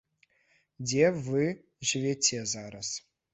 Дзе 0.87 1.03
вы 1.27 1.43
жывяце 1.91 2.41
зараз? 2.55 2.91